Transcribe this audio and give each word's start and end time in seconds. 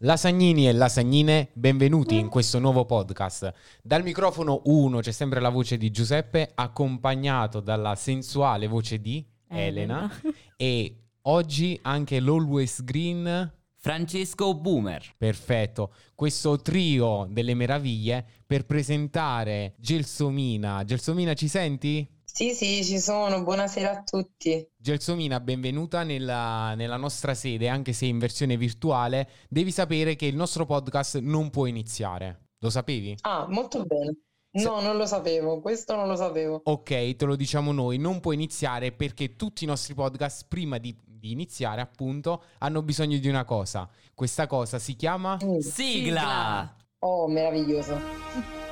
Lasagnini 0.00 0.68
e 0.68 0.72
lasagnine, 0.72 1.48
benvenuti 1.54 2.18
in 2.18 2.28
questo 2.28 2.58
nuovo 2.58 2.84
podcast. 2.84 3.50
Dal 3.82 4.02
microfono 4.02 4.60
1 4.66 5.00
c'è 5.00 5.10
sempre 5.10 5.40
la 5.40 5.48
voce 5.48 5.78
di 5.78 5.90
Giuseppe, 5.90 6.50
accompagnato 6.54 7.60
dalla 7.60 7.94
sensuale 7.94 8.66
voce 8.66 9.00
di 9.00 9.26
Elena, 9.48 10.06
e 10.54 10.96
oggi 11.22 11.78
anche 11.80 12.20
l'Always 12.20 12.84
Green 12.84 13.50
Francesco 13.74 14.54
Boomer. 14.54 15.14
Perfetto, 15.16 15.94
questo 16.14 16.60
trio 16.60 17.26
delle 17.30 17.54
meraviglie 17.54 18.22
per 18.46 18.66
presentare 18.66 19.76
Gelsomina. 19.78 20.84
Gelsomina 20.84 21.32
ci 21.32 21.48
senti? 21.48 22.06
Sì, 22.36 22.52
sì, 22.52 22.84
ci 22.84 22.98
sono. 22.98 23.42
Buonasera 23.42 23.92
a 23.92 24.02
tutti. 24.02 24.68
Gelsomina, 24.76 25.40
benvenuta 25.40 26.02
nella, 26.02 26.74
nella, 26.74 26.98
nostra 26.98 27.32
sede, 27.32 27.66
anche 27.66 27.94
se 27.94 28.04
in 28.04 28.18
versione 28.18 28.58
virtuale. 28.58 29.26
Devi 29.48 29.70
sapere 29.70 30.16
che 30.16 30.26
il 30.26 30.36
nostro 30.36 30.66
podcast 30.66 31.18
non 31.20 31.48
può 31.48 31.64
iniziare. 31.64 32.48
Lo 32.58 32.68
sapevi? 32.68 33.16
Ah, 33.22 33.46
molto 33.48 33.86
bene. 33.86 34.18
No, 34.50 34.82
non 34.82 34.98
lo 34.98 35.06
sapevo, 35.06 35.62
questo 35.62 35.96
non 35.96 36.08
lo 36.08 36.14
sapevo. 36.14 36.60
Ok, 36.64 37.16
te 37.16 37.24
lo 37.24 37.36
diciamo 37.36 37.72
noi, 37.72 37.96
non 37.96 38.20
può 38.20 38.32
iniziare 38.32 38.92
perché 38.92 39.34
tutti 39.36 39.64
i 39.64 39.66
nostri 39.66 39.94
podcast, 39.94 40.44
prima 40.46 40.76
di, 40.76 40.94
di 41.06 41.30
iniziare 41.30 41.80
appunto, 41.80 42.42
hanno 42.58 42.82
bisogno 42.82 43.16
di 43.16 43.28
una 43.30 43.46
cosa. 43.46 43.88
Questa 44.12 44.46
cosa 44.46 44.78
si 44.78 44.94
chiama... 44.94 45.38
Mm. 45.42 45.58
Sigla! 45.60 46.76
Oh, 46.98 47.28
meraviglioso. 47.28 48.65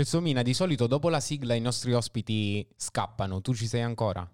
Gelsomina, 0.00 0.40
di 0.40 0.54
solito 0.54 0.86
dopo 0.86 1.10
la 1.10 1.20
sigla 1.20 1.52
i 1.52 1.60
nostri 1.60 1.92
ospiti 1.92 2.66
scappano, 2.74 3.42
tu 3.42 3.52
ci 3.52 3.66
sei 3.66 3.82
ancora? 3.82 4.26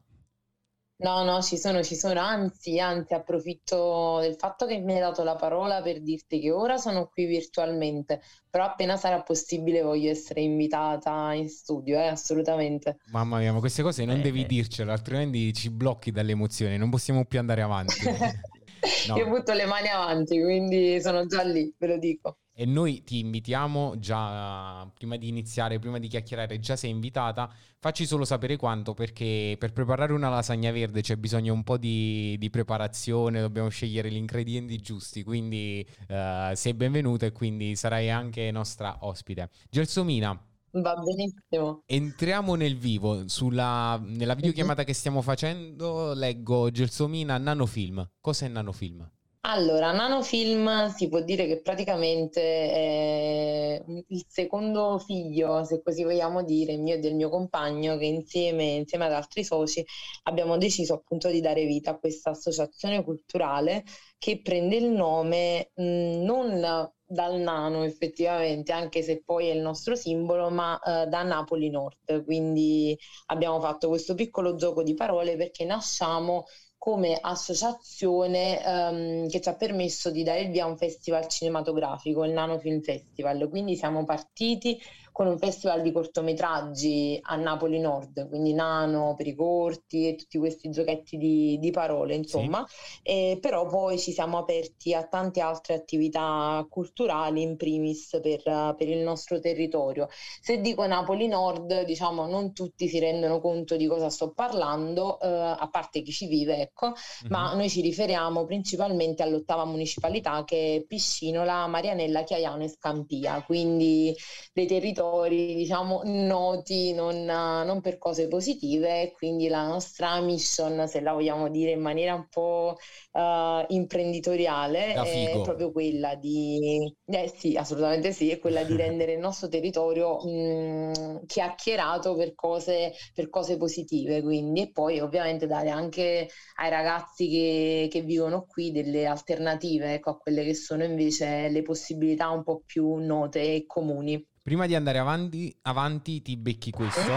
No, 0.98 1.24
no, 1.24 1.42
ci 1.42 1.58
sono, 1.58 1.82
ci 1.82 1.96
sono, 1.96 2.20
anzi, 2.20 2.78
anzi, 2.78 3.14
approfitto 3.14 4.20
del 4.20 4.36
fatto 4.36 4.64
che 4.64 4.78
mi 4.78 4.94
hai 4.94 5.00
dato 5.00 5.24
la 5.24 5.34
parola 5.34 5.82
per 5.82 6.02
dirti 6.02 6.38
che 6.38 6.52
ora 6.52 6.76
sono 6.76 7.08
qui 7.08 7.26
virtualmente, 7.26 8.22
però 8.48 8.64
appena 8.64 8.96
sarà 8.96 9.20
possibile 9.22 9.82
voglio 9.82 10.08
essere 10.08 10.40
invitata 10.40 11.32
in 11.32 11.48
studio, 11.48 11.98
eh, 11.98 12.06
assolutamente. 12.06 12.98
Mamma 13.10 13.38
mia, 13.38 13.52
ma 13.52 13.58
queste 13.58 13.82
cose 13.82 14.04
non 14.04 14.20
eh, 14.20 14.22
devi 14.22 14.42
eh. 14.42 14.46
dircelo, 14.46 14.92
altrimenti 14.92 15.52
ci 15.52 15.68
blocchi 15.70 16.12
dalle 16.12 16.30
emozioni, 16.30 16.78
non 16.78 16.90
possiamo 16.90 17.24
più 17.24 17.40
andare 17.40 17.62
avanti. 17.62 18.04
no. 19.08 19.16
Io 19.16 19.26
butto 19.26 19.52
le 19.52 19.66
mani 19.66 19.88
avanti, 19.88 20.40
quindi 20.40 21.00
sono 21.02 21.26
già 21.26 21.42
lì, 21.42 21.74
ve 21.76 21.86
lo 21.88 21.98
dico. 21.98 22.38
E 22.58 22.64
noi 22.64 23.04
ti 23.04 23.18
invitiamo 23.18 23.98
già, 23.98 24.90
prima 24.94 25.16
di 25.16 25.28
iniziare, 25.28 25.78
prima 25.78 25.98
di 25.98 26.08
chiacchierare, 26.08 26.58
già 26.58 26.74
sei 26.74 26.88
invitata, 26.88 27.52
facci 27.78 28.06
solo 28.06 28.24
sapere 28.24 28.56
quanto 28.56 28.94
perché 28.94 29.56
per 29.58 29.74
preparare 29.74 30.14
una 30.14 30.30
lasagna 30.30 30.72
verde 30.72 31.02
c'è 31.02 31.16
bisogno 31.16 31.52
un 31.52 31.62
po' 31.62 31.76
di, 31.76 32.34
di 32.38 32.48
preparazione, 32.48 33.42
dobbiamo 33.42 33.68
scegliere 33.68 34.10
gli 34.10 34.16
ingredienti 34.16 34.78
giusti, 34.78 35.22
quindi 35.22 35.86
uh, 36.08 36.54
sei 36.54 36.72
benvenuta 36.72 37.26
e 37.26 37.32
quindi 37.32 37.76
sarai 37.76 38.08
anche 38.08 38.50
nostra 38.50 38.96
ospite. 39.00 39.50
Gelsomina, 39.68 40.42
Va 40.70 40.94
benissimo. 40.94 41.82
Entriamo 41.86 42.54
nel 42.54 42.76
vivo. 42.76 43.28
Sulla, 43.28 44.00
nella 44.02 44.34
videochiamata 44.34 44.84
che 44.84 44.92
stiamo 44.92 45.22
facendo 45.22 46.12
leggo 46.12 46.70
Gelsomina 46.70 47.38
Nanofilm. 47.38 48.06
Cos'è 48.20 48.48
Nanofilm? 48.48 49.10
Allora, 49.48 49.92
Nanofilm 49.92 50.88
si 50.88 51.08
può 51.08 51.20
dire 51.20 51.46
che 51.46 51.60
praticamente 51.62 52.40
è 52.42 53.84
il 54.08 54.24
secondo 54.28 54.98
figlio, 54.98 55.62
se 55.62 55.82
così 55.84 56.02
vogliamo 56.02 56.42
dire, 56.42 56.76
mio 56.76 56.94
e 56.96 56.98
del 56.98 57.14
mio 57.14 57.28
compagno, 57.28 57.96
che 57.96 58.06
insieme, 58.06 58.64
insieme 58.64 59.04
ad 59.04 59.12
altri 59.12 59.44
soci 59.44 59.84
abbiamo 60.24 60.58
deciso 60.58 60.94
appunto 60.94 61.28
di 61.30 61.40
dare 61.40 61.64
vita 61.64 61.92
a 61.92 61.98
questa 61.98 62.30
associazione 62.30 63.04
culturale 63.04 63.84
che 64.18 64.40
prende 64.42 64.76
il 64.76 64.86
nome 64.90 65.70
mh, 65.74 65.82
non 66.24 66.90
dal 67.08 67.38
nano 67.38 67.84
effettivamente, 67.84 68.72
anche 68.72 69.00
se 69.02 69.22
poi 69.24 69.46
è 69.48 69.52
il 69.52 69.60
nostro 69.60 69.94
simbolo, 69.94 70.50
ma 70.50 70.76
eh, 70.80 71.06
da 71.06 71.22
Napoli 71.22 71.70
Nord. 71.70 72.24
Quindi 72.24 72.98
abbiamo 73.26 73.60
fatto 73.60 73.86
questo 73.88 74.14
piccolo 74.14 74.56
gioco 74.56 74.82
di 74.82 74.94
parole 74.94 75.36
perché 75.36 75.64
nasciamo 75.64 76.46
come 76.86 77.18
associazione 77.20 78.64
ehm, 78.64 79.28
che 79.28 79.40
ci 79.40 79.48
ha 79.48 79.56
permesso 79.56 80.12
di 80.12 80.22
dare 80.22 80.42
il 80.42 80.52
via 80.52 80.66
a 80.66 80.68
un 80.68 80.76
festival 80.76 81.26
cinematografico, 81.26 82.22
il 82.22 82.30
Nano 82.30 82.60
Film 82.60 82.80
Festival. 82.80 83.48
Quindi 83.48 83.74
siamo 83.74 84.04
partiti 84.04 84.80
con 85.16 85.28
un 85.28 85.38
festival 85.38 85.80
di 85.80 85.92
cortometraggi 85.92 87.18
a 87.22 87.36
Napoli 87.36 87.78
Nord, 87.78 88.28
quindi 88.28 88.52
Nano, 88.52 89.14
per 89.16 89.26
i 89.26 89.34
corti 89.34 90.08
e 90.08 90.14
tutti 90.14 90.36
questi 90.36 90.68
giochetti 90.68 91.16
di, 91.16 91.56
di 91.58 91.70
parole, 91.70 92.14
insomma, 92.14 92.62
sì. 92.68 93.00
e, 93.02 93.38
però 93.40 93.66
poi 93.66 93.98
ci 93.98 94.12
siamo 94.12 94.36
aperti 94.36 94.92
a 94.92 95.06
tante 95.06 95.40
altre 95.40 95.72
attività 95.72 96.66
culturali, 96.68 97.40
in 97.40 97.56
primis 97.56 98.18
per, 98.20 98.74
per 98.76 98.88
il 98.90 98.98
nostro 98.98 99.40
territorio. 99.40 100.06
Se 100.42 100.60
dico 100.60 100.86
Napoli 100.86 101.28
Nord, 101.28 101.84
diciamo, 101.84 102.26
non 102.26 102.52
tutti 102.52 102.86
si 102.86 102.98
rendono 102.98 103.40
conto 103.40 103.76
di 103.76 103.86
cosa 103.86 104.10
sto 104.10 104.32
parlando, 104.32 105.18
eh, 105.18 105.28
a 105.28 105.66
parte 105.70 106.02
chi 106.02 106.12
ci 106.12 106.26
vive, 106.26 106.58
ecco, 106.58 106.88
mm-hmm. 106.88 107.30
ma 107.30 107.54
noi 107.54 107.70
ci 107.70 107.80
riferiamo 107.80 108.44
principalmente 108.44 109.22
all'ottava 109.22 109.64
municipalità 109.64 110.44
che 110.44 110.76
è 110.76 110.82
Piscinola, 110.82 111.66
Marianella, 111.68 112.22
Chiaiano 112.22 112.64
e 112.64 112.68
Scampia, 112.68 113.42
quindi 113.42 114.14
dei 114.52 114.66
territori 114.66 115.04
territori, 115.06 115.54
diciamo, 115.54 116.02
noti 116.04 116.92
non, 116.92 117.24
non, 117.24 117.80
per 117.80 117.98
cose 117.98 118.28
positive, 118.28 119.12
quindi 119.16 119.48
la 119.48 119.66
nostra 119.66 120.20
mission, 120.20 120.86
se 120.88 121.00
la 121.00 121.12
vogliamo 121.12 121.48
dire 121.48 121.72
in 121.72 121.80
maniera 121.80 122.14
un 122.14 122.26
po' 122.28 122.76
uh, 123.12 123.64
imprenditoriale, 123.68 124.94
è 124.94 125.40
proprio 125.42 125.72
quella 125.72 126.14
di... 126.14 126.92
Eh 127.06 127.32
sì, 127.34 127.56
assolutamente 127.56 128.12
sì, 128.12 128.30
è 128.30 128.38
quella 128.38 128.62
di 128.64 128.74
rendere 128.76 129.12
il 129.12 129.18
nostro 129.18 129.48
territorio 129.48 130.18
mh, 130.24 131.26
chiacchierato 131.26 132.14
per 132.14 132.34
cose, 132.34 132.92
per 133.14 133.28
cose 133.28 133.56
positive, 133.56 134.22
quindi, 134.22 134.62
e 134.62 134.70
poi 134.70 135.00
ovviamente 135.00 135.46
dare 135.46 135.70
anche 135.70 136.28
ai 136.56 136.70
ragazzi 136.70 137.28
che, 137.28 137.88
che 137.90 138.00
vivono 138.02 138.46
qui 138.46 138.72
delle 138.72 139.06
alternative, 139.06 139.94
ecco, 139.94 140.10
a 140.10 140.16
quelle 140.16 140.44
che 140.44 140.54
sono 140.54 140.84
invece 140.84 141.48
le 141.48 141.62
possibilità 141.62 142.30
un 142.30 142.42
po' 142.42 142.62
più 142.64 142.94
note 142.96 143.40
e 143.54 143.66
comuni. 143.66 144.24
Prima 144.46 144.66
di 144.66 144.76
andare 144.76 144.98
avanti, 144.98 145.52
avanti 145.62 146.22
ti 146.22 146.36
becchi 146.36 146.70
questo 146.70 147.10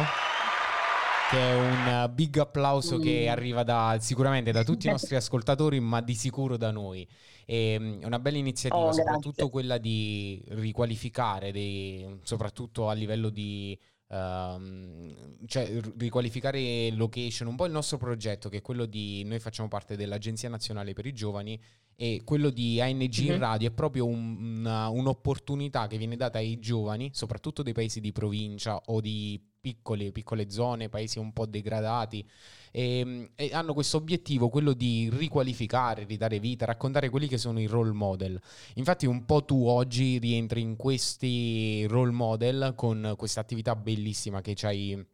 che 1.29 1.38
è 1.38 1.53
un 1.53 2.09
big 2.12 2.40
applauso 2.40 2.97
mm. 2.97 3.01
che 3.03 3.29
arriva 3.29 3.62
da, 3.62 3.97
sicuramente 4.00 4.51
da 4.51 4.63
tutti 4.63 4.88
i 4.88 4.90
nostri 4.97 5.16
ascoltatori, 5.16 5.79
ma 5.79 6.01
di 6.01 6.16
sicuro 6.16 6.57
da 6.57 6.72
noi. 6.72 7.07
È 7.45 7.78
mm, 7.78 8.01
una 8.01 8.18
bella 8.18 8.39
iniziativa, 8.39 8.81
oh, 8.81 8.91
soprattutto 8.91 9.47
quella 9.50 9.78
di 9.78 10.44
riqualificare, 10.47 11.51
dei, 11.51 12.18
soprattutto 12.23 12.89
a 12.89 12.94
livello 12.94 13.29
di 13.29 13.79
Uh, 14.11 15.13
cioè 15.45 15.71
riqualificare 15.97 16.89
location, 16.93 17.47
un 17.47 17.55
po' 17.55 17.65
il 17.65 17.71
nostro 17.71 17.97
progetto 17.97 18.49
che 18.49 18.57
è 18.57 18.61
quello 18.61 18.87
di 18.87 19.23
noi 19.23 19.37
facciamo 19.37 19.67
parte 19.67 19.95
dell'Agenzia 19.95 20.49
Nazionale 20.49 20.93
per 20.93 21.05
i 21.05 21.13
Giovani 21.13 21.61
e 21.95 22.21
quello 22.23 22.49
di 22.49 22.81
ANG 22.81 23.19
mm-hmm. 23.21 23.33
in 23.33 23.37
radio 23.37 23.67
è 23.67 23.71
proprio 23.71 24.07
un, 24.07 24.61
una, 24.61 24.87
un'opportunità 24.87 25.85
che 25.85 25.97
viene 25.97 26.15
data 26.15 26.39
ai 26.39 26.57
giovani, 26.57 27.11
soprattutto 27.13 27.61
dei 27.61 27.73
paesi 27.73 27.99
di 27.99 28.11
provincia 28.11 28.81
o 28.85 28.99
di 28.99 29.39
piccole, 29.59 30.11
piccole 30.11 30.49
zone, 30.49 30.89
paesi 30.89 31.19
un 31.19 31.33
po' 31.33 31.45
degradati 31.45 32.25
e, 32.71 32.99
ehm, 32.99 33.29
e 33.35 33.49
hanno 33.53 33.73
questo 33.73 33.97
obiettivo, 33.97 34.49
quello 34.49 34.73
di 34.73 35.09
riqualificare, 35.11 36.06
ridare 36.06 36.39
vita, 36.39 36.65
raccontare 36.65 37.09
quelli 37.09 37.27
che 37.27 37.38
sono 37.38 37.59
i 37.59 37.65
role 37.65 37.91
model. 37.91 38.39
Infatti 38.75 39.06
un 39.06 39.25
po' 39.25 39.44
tu 39.44 39.65
oggi 39.65 40.17
rientri 40.19 40.61
in 40.61 40.75
questi 40.75 41.85
role 41.88 42.11
model 42.11 42.73
con 42.75 43.13
questa 43.17 43.41
attività 43.41 43.75
bellissima 43.75 44.41
che 44.41 44.56
ci 44.56 44.65
hai 44.65 45.06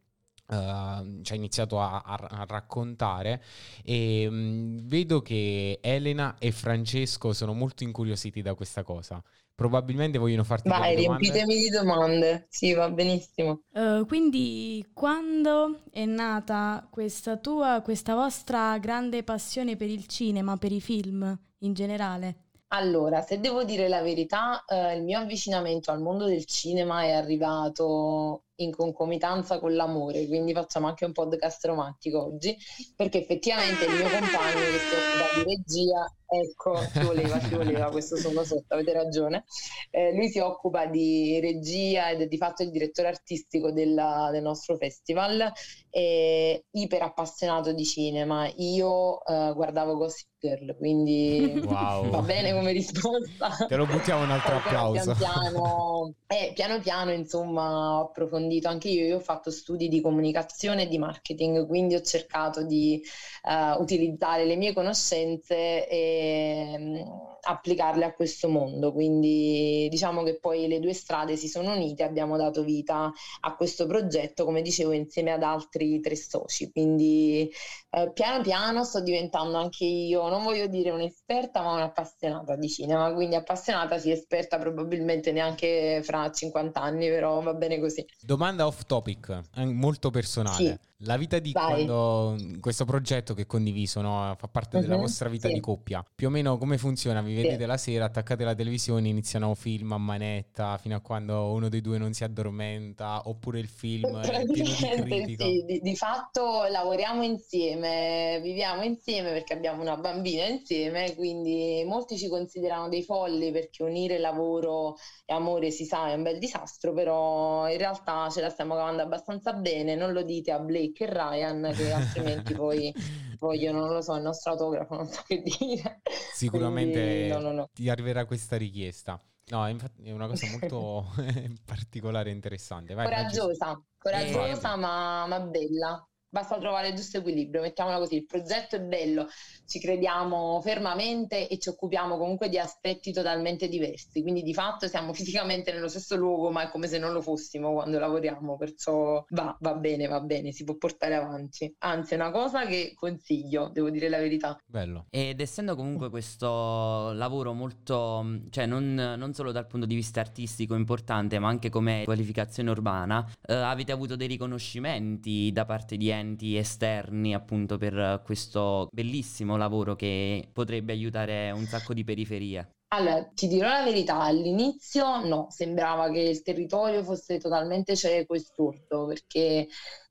Uh, 0.48 1.22
ci 1.22 1.32
ha 1.32 1.34
iniziato 1.34 1.80
a, 1.80 2.02
a, 2.02 2.14
a 2.14 2.44
raccontare 2.46 3.42
e 3.82 4.28
um, 4.28 4.86
vedo 4.86 5.20
che 5.20 5.80
Elena 5.82 6.36
e 6.38 6.52
Francesco 6.52 7.32
sono 7.32 7.52
molto 7.52 7.82
incuriositi 7.82 8.42
da 8.42 8.54
questa 8.54 8.84
cosa. 8.84 9.20
Probabilmente 9.56 10.18
vogliono 10.18 10.44
farti 10.44 10.68
Vai, 10.68 10.94
riempitemi 10.94 11.56
di 11.56 11.70
domande. 11.70 12.46
Sì, 12.50 12.74
va 12.74 12.90
benissimo. 12.90 13.62
Uh, 13.72 14.06
quindi, 14.06 14.86
quando 14.92 15.80
è 15.90 16.04
nata 16.04 16.86
questa 16.90 17.38
tua, 17.38 17.80
questa 17.82 18.14
vostra 18.14 18.76
grande 18.76 19.22
passione 19.22 19.76
per 19.76 19.88
il 19.88 20.06
cinema, 20.06 20.58
per 20.58 20.72
i 20.72 20.80
film 20.82 21.36
in 21.60 21.72
generale? 21.72 22.44
Allora, 22.68 23.22
se 23.22 23.40
devo 23.40 23.64
dire 23.64 23.88
la 23.88 24.02
verità, 24.02 24.64
eh, 24.66 24.96
il 24.96 25.02
mio 25.04 25.20
avvicinamento 25.20 25.90
al 25.90 26.02
mondo 26.02 26.26
del 26.26 26.44
cinema 26.44 27.04
è 27.04 27.12
arrivato 27.12 28.45
in 28.56 28.72
concomitanza 28.72 29.58
con 29.58 29.74
l'amore, 29.74 30.26
quindi 30.26 30.52
facciamo 30.52 30.86
anche 30.86 31.04
un 31.04 31.12
podcast 31.12 31.64
romantico 31.66 32.24
oggi, 32.24 32.56
perché 32.94 33.18
effettivamente 33.18 33.84
il 33.84 33.92
mio 33.92 34.08
compagno 34.08 34.60
che 34.60 34.78
si 34.78 34.94
occupa 34.94 35.36
di 35.36 35.54
regia, 35.54 36.14
ecco, 36.26 36.78
ci 36.92 37.04
voleva, 37.04 37.40
ci 37.40 37.54
voleva, 37.54 37.90
questo 37.90 38.16
sono 38.16 38.44
sotto, 38.44 38.74
avete 38.74 38.92
ragione, 38.92 39.44
eh, 39.90 40.14
lui 40.14 40.28
si 40.28 40.38
occupa 40.38 40.86
di 40.86 41.38
regia 41.40 42.10
ed 42.10 42.22
è 42.22 42.26
di 42.26 42.36
fatto 42.38 42.62
il 42.62 42.70
direttore 42.70 43.08
artistico 43.08 43.70
della, 43.72 44.30
del 44.32 44.42
nostro 44.42 44.76
festival, 44.76 45.52
è 45.90 46.62
iper 46.70 47.02
appassionato 47.02 47.72
di 47.72 47.84
cinema, 47.84 48.50
io 48.56 49.24
eh, 49.24 49.52
guardavo 49.54 49.96
Gossip 49.96 50.28
Girl, 50.38 50.76
quindi 50.76 51.60
wow. 51.64 52.10
va 52.10 52.22
bene 52.22 52.52
come 52.52 52.72
risposta. 52.72 53.50
Te 53.66 53.76
lo 53.76 53.86
buttiamo 53.86 54.22
un 54.22 54.30
altro 54.30 54.56
applauso. 54.56 55.14
Piano 55.14 55.46
piano, 55.50 56.14
eh, 56.26 56.52
piano 56.54 56.80
piano, 56.80 57.12
insomma, 57.12 57.98
ho 57.98 58.04
approfondito 58.04 58.45
anche 58.68 58.88
io. 58.88 59.04
Io 59.06 59.16
ho 59.16 59.20
fatto 59.20 59.50
studi 59.50 59.88
di 59.88 60.00
comunicazione 60.00 60.82
e 60.82 60.88
di 60.88 60.98
marketing, 60.98 61.66
quindi 61.66 61.94
ho 61.94 62.00
cercato 62.00 62.64
di 62.64 63.02
uh, 63.44 63.80
utilizzare 63.80 64.44
le 64.44 64.56
mie 64.56 64.72
conoscenze 64.72 65.88
e 65.88 66.74
um, 66.78 67.35
applicarle 67.46 68.04
a 68.04 68.12
questo 68.12 68.48
mondo. 68.48 68.92
Quindi 68.92 69.86
diciamo 69.90 70.22
che 70.22 70.38
poi 70.38 70.66
le 70.66 70.80
due 70.80 70.92
strade 70.92 71.36
si 71.36 71.48
sono 71.48 71.72
unite 71.74 72.02
e 72.02 72.06
abbiamo 72.06 72.36
dato 72.36 72.62
vita 72.62 73.12
a 73.40 73.54
questo 73.54 73.86
progetto, 73.86 74.44
come 74.44 74.62
dicevo, 74.62 74.92
insieme 74.92 75.32
ad 75.32 75.42
altri 75.42 76.00
tre 76.00 76.16
soci. 76.16 76.70
Quindi 76.70 77.50
eh, 77.90 78.10
piano 78.12 78.42
piano 78.42 78.84
sto 78.84 79.00
diventando 79.00 79.56
anche 79.56 79.84
io, 79.84 80.28
non 80.28 80.42
voglio 80.42 80.66
dire 80.66 80.90
un'esperta, 80.90 81.62
ma 81.62 81.74
un'appassionata 81.74 82.56
di 82.56 82.68
cinema. 82.68 83.12
Quindi 83.12 83.36
appassionata, 83.36 83.98
sì, 83.98 84.10
esperta 84.10 84.58
probabilmente 84.58 85.32
neanche 85.32 86.00
fra 86.02 86.30
50 86.30 86.80
anni, 86.80 87.08
però 87.08 87.40
va 87.40 87.54
bene 87.54 87.78
così. 87.78 88.04
Domanda 88.20 88.66
off 88.66 88.84
topic, 88.86 89.42
eh, 89.54 89.64
molto 89.64 90.10
personale. 90.10 90.54
Sì. 90.56 90.94
La 91.00 91.18
vita 91.18 91.38
di 91.38 91.52
Vai. 91.52 91.84
quando 91.84 92.36
questo 92.58 92.86
progetto 92.86 93.34
che 93.34 93.44
condiviso 93.44 94.00
no, 94.00 94.34
fa 94.38 94.48
parte 94.48 94.80
della 94.80 94.94
uh-huh, 94.94 95.02
vostra 95.02 95.28
vita 95.28 95.46
sì. 95.46 95.52
di 95.52 95.60
coppia, 95.60 96.02
più 96.14 96.28
o 96.28 96.30
meno 96.30 96.56
come 96.56 96.78
funziona? 96.78 97.20
Vi 97.20 97.35
vedete 97.36 97.62
sì. 97.62 97.66
la 97.66 97.76
sera, 97.76 98.04
attaccate 98.06 98.44
la 98.44 98.54
televisione, 98.54 99.08
iniziano 99.08 99.54
film 99.54 99.92
a 99.92 99.98
manetta 99.98 100.78
fino 100.78 100.96
a 100.96 101.00
quando 101.00 101.52
uno 101.52 101.68
dei 101.68 101.80
due 101.80 101.98
non 101.98 102.12
si 102.12 102.24
addormenta, 102.24 103.22
oppure 103.26 103.58
il 103.58 103.68
film 103.68 104.20
è 104.20 104.44
pieno 104.46 105.04
di? 105.04 105.36
Sì, 105.36 105.64
di, 105.66 105.80
di 105.80 105.96
fatto 105.96 106.64
lavoriamo 106.70 107.22
insieme, 107.22 108.40
viviamo 108.42 108.82
insieme 108.82 109.32
perché 109.32 109.52
abbiamo 109.52 109.82
una 109.82 109.96
bambina 109.96 110.46
insieme, 110.46 111.14
quindi 111.14 111.84
molti 111.86 112.16
ci 112.16 112.28
considerano 112.28 112.88
dei 112.88 113.02
folli 113.02 113.50
perché 113.50 113.82
unire 113.82 114.18
lavoro 114.18 114.96
e 115.24 115.34
amore 115.34 115.70
si 115.70 115.84
sa 115.84 116.08
è 116.08 116.14
un 116.14 116.22
bel 116.22 116.38
disastro, 116.38 116.92
però 116.92 117.68
in 117.68 117.76
realtà 117.76 118.28
ce 118.30 118.40
la 118.40 118.48
stiamo 118.48 118.74
cavando 118.74 119.02
abbastanza 119.02 119.52
bene, 119.52 119.94
non 119.94 120.12
lo 120.12 120.22
dite 120.22 120.52
a 120.52 120.58
Blake 120.58 120.74
Blake 120.86 121.04
e 121.04 121.12
Ryan 121.12 121.72
che 121.74 121.92
altrimenti 121.92 122.54
poi 122.54 122.92
vogliono, 123.38 123.80
non 123.80 123.92
lo 123.92 124.02
so, 124.02 124.14
il 124.14 124.22
nostro 124.22 124.52
autografo, 124.52 124.94
non 124.94 125.08
so 125.08 125.22
che 125.26 125.42
dire. 125.42 126.00
Sicuramente 126.32 127.00
Quindi, 127.00 127.25
no, 127.28 127.38
no, 127.40 127.52
no. 127.52 127.70
ti 127.72 127.88
arriverà 127.88 128.24
questa 128.24 128.56
richiesta. 128.56 129.20
No, 129.48 129.68
infatti 129.68 130.02
è 130.02 130.10
una 130.10 130.26
cosa 130.26 130.46
molto 130.50 131.06
particolare 131.64 132.30
e 132.30 132.32
interessante. 132.32 132.94
Vai, 132.94 133.04
coraggiosa, 133.04 133.80
coraggiosa 133.98 134.74
eh, 134.74 134.76
ma, 134.76 135.26
ma 135.26 135.40
bella 135.40 136.08
basta 136.28 136.58
trovare 136.58 136.88
il 136.88 136.94
giusto 136.94 137.18
equilibrio, 137.18 137.62
mettiamola 137.62 137.98
così, 137.98 138.16
il 138.16 138.26
progetto 138.26 138.76
è 138.76 138.80
bello, 138.80 139.28
ci 139.66 139.80
crediamo 139.80 140.60
fermamente 140.62 141.48
e 141.48 141.58
ci 141.58 141.68
occupiamo 141.68 142.16
comunque 142.18 142.48
di 142.48 142.58
aspetti 142.58 143.12
totalmente 143.12 143.68
diversi, 143.68 144.22
quindi 144.22 144.42
di 144.42 144.54
fatto 144.54 144.86
siamo 144.88 145.12
fisicamente 145.14 145.72
nello 145.72 145.88
stesso 145.88 146.16
luogo, 146.16 146.50
ma 146.50 146.64
è 146.64 146.68
come 146.68 146.88
se 146.88 146.98
non 146.98 147.12
lo 147.12 147.20
fossimo 147.20 147.72
quando 147.72 147.98
lavoriamo, 147.98 148.56
perciò 148.56 149.24
va, 149.30 149.56
va 149.60 149.74
bene, 149.74 150.06
va 150.06 150.20
bene, 150.20 150.52
si 150.52 150.64
può 150.64 150.76
portare 150.76 151.14
avanti. 151.14 151.74
Anzi, 151.78 152.14
è 152.14 152.16
una 152.16 152.30
cosa 152.30 152.66
che 152.66 152.92
consiglio, 152.94 153.70
devo 153.72 153.90
dire 153.90 154.08
la 154.08 154.18
verità. 154.18 154.58
Bello. 154.64 155.06
Ed 155.10 155.40
essendo 155.40 155.74
comunque 155.76 156.10
questo 156.10 157.12
lavoro 157.12 157.52
molto, 157.52 158.24
cioè 158.50 158.66
non, 158.66 158.94
non 158.94 159.32
solo 159.32 159.52
dal 159.52 159.66
punto 159.66 159.86
di 159.86 159.94
vista 159.94 160.20
artistico 160.20 160.74
importante, 160.74 161.38
ma 161.38 161.48
anche 161.48 161.70
come 161.70 162.02
qualificazione 162.04 162.70
urbana, 162.70 163.26
eh, 163.46 163.54
avete 163.54 163.92
avuto 163.92 164.16
dei 164.16 164.28
riconoscimenti 164.28 165.50
da 165.52 165.64
parte 165.64 165.96
di 165.96 166.10
enti 166.18 166.36
enti 166.36 166.56
esterni 166.56 167.34
appunto 167.34 167.78
per 167.78 168.22
questo 168.24 168.88
bellissimo 168.92 169.56
lavoro 169.56 169.94
che 169.96 170.48
potrebbe 170.52 170.92
aiutare 170.92 171.50
un 171.50 171.66
sacco 171.66 171.94
di 171.94 172.04
periferie? 172.04 172.70
Allora, 172.88 173.24
ti 173.34 173.48
dirò 173.48 173.68
la 173.68 173.82
verità, 173.82 174.20
all'inizio 174.20 175.24
no, 175.26 175.48
sembrava 175.50 176.08
che 176.10 176.20
il 176.20 176.42
territorio 176.42 177.02
fosse 177.02 177.38
totalmente 177.38 177.96
cieco 177.96 178.34
e 178.34 178.40
sordo 178.40 179.06
perché 179.06 179.66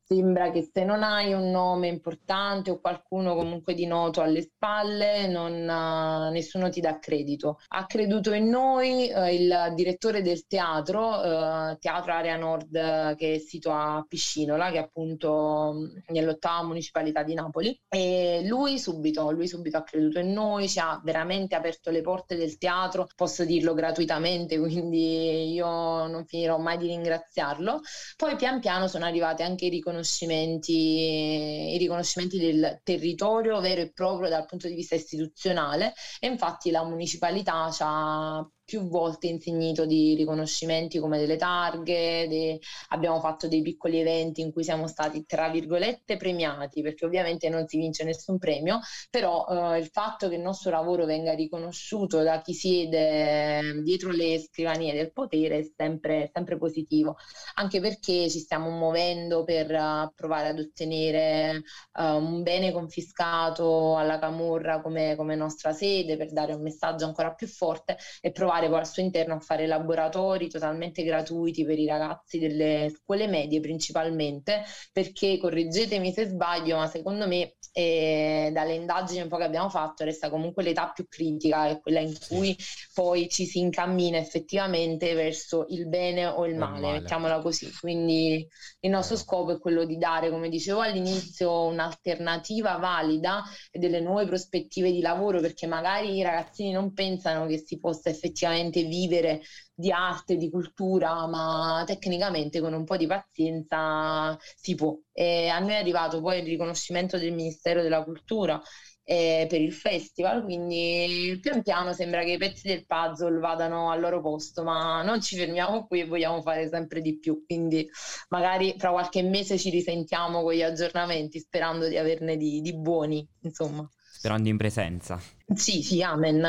sembra 0.07 0.51
che 0.51 0.69
se 0.71 0.83
non 0.83 1.01
hai 1.01 1.33
un 1.33 1.49
nome 1.49 1.87
importante 1.87 2.69
o 2.69 2.79
qualcuno 2.79 3.33
comunque 3.35 3.73
di 3.73 3.87
noto 3.87 4.21
alle 4.21 4.43
spalle, 4.43 5.27
non, 5.27 5.53
uh, 5.53 6.31
nessuno 6.31 6.69
ti 6.69 6.79
dà 6.79 6.99
credito. 6.99 7.59
Ha 7.69 7.85
creduto 7.87 8.31
in 8.31 8.47
noi 8.47 9.11
uh, 9.11 9.25
il 9.25 9.73
direttore 9.73 10.21
del 10.21 10.45
teatro, 10.45 11.07
uh, 11.07 11.77
Teatro 11.79 12.11
Area 12.11 12.37
Nord, 12.37 13.15
che 13.15 13.35
è 13.35 13.37
sito 13.39 13.71
a 13.71 14.05
Piscinola, 14.07 14.69
che 14.69 14.77
è 14.77 14.81
appunto 14.81 15.89
nell'ottava 16.09 16.67
municipalità 16.67 17.23
di 17.23 17.33
Napoli. 17.33 17.79
E 17.89 18.43
lui 18.45 18.77
subito, 18.77 19.31
lui 19.31 19.47
subito 19.47 19.77
ha 19.77 19.83
creduto 19.83 20.19
in 20.19 20.31
noi, 20.31 20.69
ci 20.69 20.79
ha 20.79 21.01
veramente 21.03 21.55
aperto 21.55 21.89
le 21.89 22.01
porte 22.01 22.35
del 22.35 22.57
teatro, 22.59 23.07
posso 23.15 23.43
dirlo 23.43 23.73
gratuitamente, 23.73 24.59
quindi 24.59 25.51
io 25.51 25.65
non 25.65 26.25
finirò 26.27 26.59
mai 26.59 26.77
di 26.77 26.87
ringraziarlo. 26.87 27.81
Poi 28.15 28.35
pian 28.35 28.59
piano 28.59 28.87
sono 28.87 29.05
arrivate 29.05 29.41
anche 29.41 29.65
i 29.65 29.69
riconoscimenti 29.69 29.93
riconoscimenti, 29.95 31.74
i 31.74 31.77
riconoscimenti 31.77 32.38
del 32.38 32.80
territorio 32.83 33.59
vero 33.62 33.81
e 33.81 33.92
proprio 33.92 34.30
dal 34.30 34.45
punto 34.45 34.68
di 34.68 34.75
vista 34.75 34.95
istituzionale. 34.95 35.94
E 36.19 36.27
infatti 36.27 36.71
la 36.71 36.83
municipalità 36.83 37.71
ci 37.71 37.81
ha 37.83 38.47
più 38.65 38.88
volte 38.88 39.27
insignito 39.27 39.85
di 39.85 40.15
riconoscimenti 40.15 41.00
come 41.00 41.19
delle 41.19 41.38
targhe, 41.38 42.27
de... 42.27 42.59
abbiamo 42.89 43.19
fatto 43.19 43.47
dei 43.47 43.62
piccoli 43.62 44.00
eventi 44.00 44.41
in 44.41 44.51
cui 44.51 44.63
siamo 44.63 44.88
stati 44.88 45.25
tra 45.25 45.50
virgolette 45.50 46.17
premiati, 46.17 46.81
perché 46.81 47.06
ovviamente 47.06 47.47
non 47.50 47.67
si 47.67 47.77
vince 47.77 48.03
nessun 48.03 48.38
premio, 48.39 48.79
però 49.09 49.45
eh, 49.45 49.79
il 49.79 49.88
fatto 49.88 50.27
che 50.27 50.35
il 50.35 50.41
nostro 50.41 50.71
lavoro 50.71 51.06
venga 51.06 51.33
riconosciuto 51.33 52.23
da 52.23 52.41
chi 52.41 52.53
siede 52.53 53.81
dietro 53.83 54.12
le 54.12 54.39
scrivanie 54.39 54.94
del 54.94 55.12
potere 55.12 55.59
è 55.59 55.71
sempre, 55.75 56.29
sempre 56.33 56.57
positivo, 56.57 57.17
anche 57.56 57.79
perché 57.79 58.29
ci 58.29 58.39
stiamo 58.39 58.69
muovendo 58.71 59.44
per 59.44 59.71
uh, 59.71 60.12
provare 60.15 60.50
ad 60.50 60.59
ottenere 60.59 61.62
uh, 61.94 62.03
un 62.03 62.41
bene 62.41 62.71
confiscato 62.71 63.95
alla 63.97 64.17
Camorra 64.17 64.81
come, 64.81 65.15
come 65.15 65.35
nostra 65.35 65.71
sede, 65.71 66.17
per 66.17 66.31
dare 66.31 66.53
un 66.53 66.62
messaggio 66.62 67.05
ancora 67.05 67.34
più 67.34 67.48
forte 67.48 67.98
e 68.22 68.31
provare 68.31 68.54
provare 68.55 68.69
poi 68.69 68.79
al 68.79 68.88
suo 68.88 69.01
interno 69.03 69.35
a 69.35 69.39
fare 69.39 69.67
laboratori 69.67 70.50
totalmente 70.50 71.03
gratuiti 71.03 71.65
per 71.65 71.77
i 71.77 71.85
ragazzi 71.85 72.39
delle 72.39 72.91
scuole 72.95 73.27
medie 73.27 73.59
principalmente, 73.59 74.63
perché 74.91 75.38
correggetemi 75.38 76.12
se 76.12 76.25
sbaglio, 76.27 76.77
ma 76.77 76.88
secondo 76.88 77.27
me 77.27 77.55
eh, 77.71 78.51
dalle 78.53 78.75
indagini 78.75 79.21
un 79.21 79.27
po' 79.27 79.38
che 79.38 79.43
abbiamo 79.43 79.69
fatto 79.69 80.03
resta 80.05 80.29
comunque 80.29 80.63
l'età 80.63 80.91
più 80.93 81.05
critica, 81.07 81.67
è 81.67 81.79
quella 81.81 82.00
in 82.00 82.15
cui 82.27 82.55
poi 82.93 83.27
ci 83.27 83.45
si 83.45 83.59
incammina 83.59 84.17
effettivamente 84.17 85.13
verso 85.13 85.65
il 85.69 85.88
bene 85.88 86.25
o 86.25 86.45
il 86.45 86.55
male, 86.55 86.79
male. 86.79 87.00
mettiamola 87.00 87.41
così. 87.41 87.69
Quindi 87.77 88.47
il 88.79 88.89
nostro 88.89 89.17
scopo 89.17 89.51
è 89.51 89.59
quello 89.59 89.83
di 89.83 89.97
dare, 89.97 90.29
come 90.29 90.50
dicevo 90.50 90.79
all'inizio, 90.81 91.65
un'alternativa 91.65 92.77
valida 92.77 93.43
e 93.71 93.79
delle 93.79 94.00
nuove 94.00 94.25
prospettive 94.25 94.91
di 94.91 95.01
lavoro, 95.01 95.41
perché 95.41 95.67
magari 95.67 96.15
i 96.15 96.24
ragazzini 96.24 96.71
non 96.71 96.93
pensano 96.93 97.45
che 97.45 97.57
si 97.57 97.79
possa 97.79 98.09
effettivamente 98.09 98.44
effettivamente 98.45 98.83
vivere 98.83 99.41
di 99.73 99.91
arte, 99.91 100.37
di 100.37 100.49
cultura, 100.49 101.27
ma 101.27 101.83
tecnicamente 101.85 102.61
con 102.61 102.73
un 102.73 102.85
po' 102.85 102.97
di 102.97 103.07
pazienza 103.07 104.37
si 104.55 104.75
può. 104.75 104.97
E 105.11 105.47
a 105.47 105.59
noi 105.59 105.71
è 105.71 105.77
arrivato 105.77 106.21
poi 106.21 106.39
il 106.39 106.45
riconoscimento 106.45 107.17
del 107.17 107.33
Ministero 107.33 107.81
della 107.81 108.03
Cultura 108.03 108.61
eh, 109.03 109.45
per 109.47 109.61
il 109.61 109.73
festival, 109.73 110.43
quindi 110.43 111.37
pian 111.41 111.61
piano 111.61 111.93
sembra 111.93 112.23
che 112.23 112.33
i 112.33 112.37
pezzi 112.37 112.67
del 112.67 112.85
puzzle 112.85 113.39
vadano 113.39 113.91
al 113.91 113.99
loro 113.99 114.21
posto, 114.21 114.63
ma 114.63 115.03
non 115.03 115.21
ci 115.21 115.35
fermiamo 115.35 115.85
qui 115.85 116.01
e 116.01 116.05
vogliamo 116.05 116.41
fare 116.41 116.67
sempre 116.69 117.01
di 117.01 117.19
più, 117.19 117.43
quindi 117.45 117.87
magari 118.29 118.73
fra 118.77 118.91
qualche 118.91 119.21
mese 119.21 119.59
ci 119.59 119.69
risentiamo 119.69 120.41
con 120.41 120.53
gli 120.53 120.63
aggiornamenti 120.63 121.39
sperando 121.39 121.87
di 121.87 121.97
averne 121.97 122.37
di, 122.37 122.61
di 122.61 122.75
buoni, 122.75 123.27
insomma. 123.41 123.87
Sperando 124.11 124.49
in 124.49 124.57
presenza. 124.57 125.21
Sì, 125.53 125.83
sì, 125.83 126.01
amen. 126.01 126.43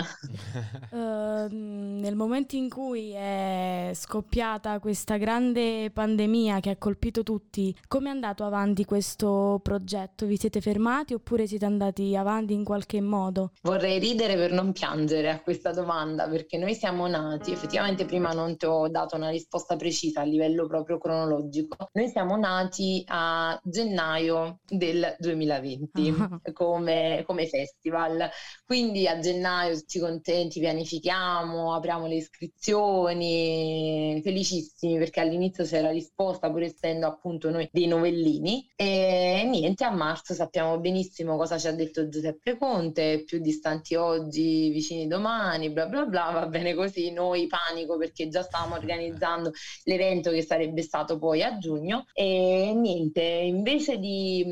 Uh, 0.91 1.49
nel 1.51 2.17
momento 2.17 2.57
in 2.57 2.71
cui 2.71 3.11
è 3.11 3.91
scoppiata 3.93 4.79
questa 4.79 5.19
grande 5.19 5.91
pandemia 5.91 6.61
che 6.61 6.71
ha 6.71 6.77
colpito 6.79 7.23
tutti, 7.23 7.77
come 7.89 8.09
è 8.09 8.13
andato 8.13 8.45
avanti 8.45 8.87
questo 8.87 9.61
progetto? 9.63 10.25
Vi 10.25 10.39
siete 10.39 10.63
fermati 10.63 11.13
oppure 11.13 11.47
siete 11.47 11.67
andati 11.67 12.17
avanti 12.17 12.55
in 12.55 12.65
qualche 12.65 13.03
modo? 13.03 13.53
Vorrei 13.61 13.99
ridere 13.99 14.35
per 14.35 14.53
non 14.53 14.73
piangere 14.73 15.29
a 15.29 15.41
questa 15.43 15.73
domanda 15.73 16.27
perché 16.27 16.57
noi 16.57 16.75
siamo 16.75 17.07
nati, 17.07 17.53
effettivamente 17.53 18.07
prima 18.07 18.33
non 18.33 18.57
ti 18.57 18.65
ho 18.65 18.89
dato 18.89 19.17
una 19.17 19.29
risposta 19.29 19.77
precisa 19.77 20.23
a 20.23 20.25
livello 20.25 20.67
proprio 20.67 20.97
cronologico, 20.97 21.91
noi 21.93 22.09
siamo 22.09 22.37
nati 22.39 23.05
a 23.09 23.61
gennaio 23.63 24.61
del 24.67 25.17
2020 25.19 26.15
come, 26.55 27.23
come 27.27 27.47
festival. 27.47 28.31
Quindi 28.65 28.85
quindi 28.87 29.09
a 29.09 29.19
gennaio 29.19 29.75
tutti 29.75 29.99
contenti, 29.99 30.61
pianifichiamo, 30.61 31.75
apriamo 31.75 32.07
le 32.07 32.17
iscrizioni, 32.17 34.21
felicissimi 34.23 34.97
perché 34.97 35.21
all'inizio 35.21 35.65
c'era 35.65 35.91
risposta 35.91 36.51
pur 36.51 36.63
essendo 36.63 37.09
appunto 37.09 37.51
noi 37.51 37.69
dei 37.73 37.89
novellini. 37.89 38.65
E 38.77 39.43
niente, 39.45 39.83
a 39.83 39.91
marzo 39.91 40.35
sappiamo 40.35 40.79
benissimo 40.79 41.37
cosa 41.37 41.59
ci 41.59 41.67
ha 41.67 41.73
detto 41.73 42.09
Giuseppe 42.09 42.57
Conte, 42.57 43.25
più 43.25 43.41
distanti 43.41 43.97
oggi, 43.97 44.71
vicini 44.71 45.09
domani, 45.09 45.71
bla 45.71 45.87
bla 45.87 46.05
bla, 46.05 46.31
va 46.33 46.47
bene 46.47 46.75
così, 46.75 47.11
noi 47.11 47.49
panico 47.49 47.97
perché 47.97 48.29
già 48.29 48.43
stavamo 48.43 48.77
organizzando 48.77 49.51
l'evento 49.85 50.31
che 50.31 50.43
sarebbe 50.43 50.83
stato 50.83 51.19
poi 51.19 51.43
a 51.43 51.59
giugno. 51.59 52.07
E 52.13 52.73
niente, 52.73 53.23
invece 53.23 53.99
di, 53.99 54.45